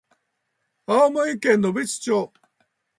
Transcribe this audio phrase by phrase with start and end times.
[0.87, 2.33] 青森県野辺地町